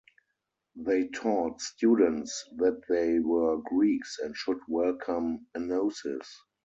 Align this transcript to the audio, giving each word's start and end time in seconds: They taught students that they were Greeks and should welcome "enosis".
They 0.77 1.09
taught 1.09 1.61
students 1.61 2.49
that 2.55 2.81
they 2.89 3.19
were 3.19 3.57
Greeks 3.61 4.17
and 4.17 4.35
should 4.35 4.57
welcome 4.67 5.45
"enosis". 5.55 6.25